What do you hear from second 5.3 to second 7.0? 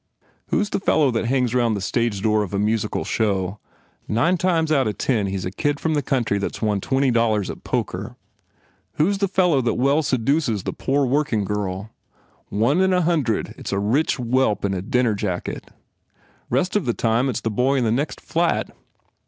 s a kid from the country that s won